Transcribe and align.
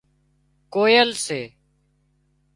ڪوئيل 0.73 1.09
سي 1.25 1.41